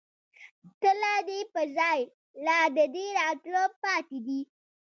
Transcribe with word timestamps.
تله 0.81 1.13
دې 1.27 1.39
په 1.53 1.61
ځائے، 1.75 2.03
لا 2.45 2.59
دې 2.95 3.05
راتله 3.19 3.63
پاتې 3.81 4.17
دي 4.25 4.39